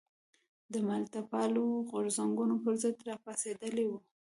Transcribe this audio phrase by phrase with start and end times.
[0.73, 3.97] د ملتپالو غورځنګونو پر ضد راپاڅېدلي وو.